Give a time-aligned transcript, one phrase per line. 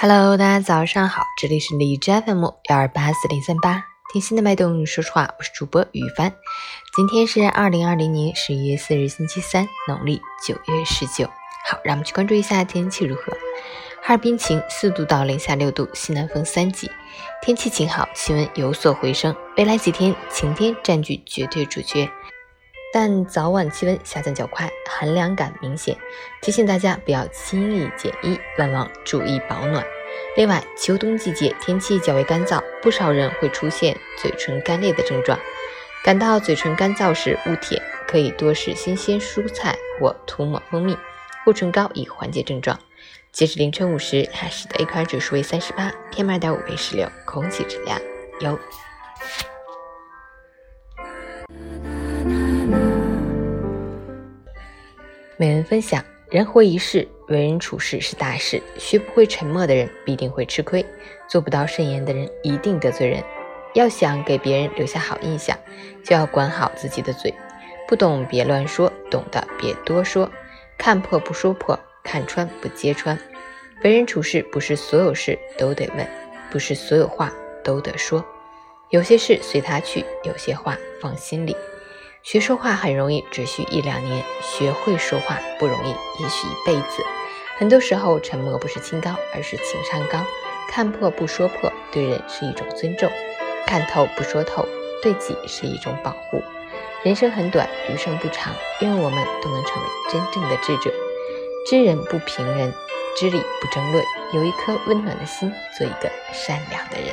[0.00, 6.32] Hello，大家早上好，这里是荔枝 FM 幺二八四零三八，听心的脉动，说实话，我是主播雨帆。
[6.94, 11.26] 今天是二零二零年十一月四日，星期三，农历九月十九。
[11.68, 13.32] 好，让我们去关注一下天气如何。
[14.00, 16.88] 哈尔滨晴，四度到零下六度，西南风三级，
[17.42, 19.34] 天气晴好，气温有所回升。
[19.56, 22.08] 未来几天，晴天占据绝对主角。
[22.92, 25.96] 但早晚气温下降较快，寒凉感明显，
[26.40, 29.84] 提醒大家不要轻易减衣，万望注意保暖。
[30.36, 35.38] 另外，秋冬季节天气较为干燥，不少人会出现嘴唇干裂的症状。
[36.02, 40.96] 感到嘴唇干燥时勿舔，可以多食新鲜蔬菜或涂抹蜂蜜、
[41.44, 42.78] 护唇膏以缓解症状。
[43.32, 48.00] 截至凌晨五时，海市的 AQI 指数为三十八，PM 二点五为十六，空气质量
[48.40, 48.58] 优。
[55.40, 58.60] 每人分享：人活一世，为人处事是大事。
[58.76, 60.84] 学不会沉默的人，必定会吃亏；
[61.28, 63.22] 做不到慎言的人，一定得罪人。
[63.72, 65.56] 要想给别人留下好印象，
[66.02, 67.32] 就要管好自己的嘴。
[67.86, 70.28] 不懂别乱说，懂的别多说。
[70.76, 73.16] 看破不说破，看穿不揭穿。
[73.84, 76.04] 为人处事，不是所有事都得问，
[76.50, 77.32] 不是所有话
[77.62, 78.24] 都得说。
[78.90, 81.56] 有些事随他去，有些话放心里。
[82.30, 85.88] 学说话很容易，只需一两年；学会说话不容易，
[86.22, 87.02] 也许一辈子。
[87.56, 90.22] 很多时候，沉默不是清高，而是情商高。
[90.68, 93.08] 看破不说破，对人是一种尊重；
[93.66, 94.62] 看透不说透，
[95.02, 96.42] 对己是一种保护。
[97.02, 100.92] 人生很短，余生不长，愿我们都能成为真正的智者。
[101.64, 102.70] 知人不评人，
[103.16, 104.04] 知理不争论，
[104.34, 107.08] 有一颗温暖的心，做一个善良的人。